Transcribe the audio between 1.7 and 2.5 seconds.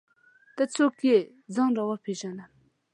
راوپېژنه!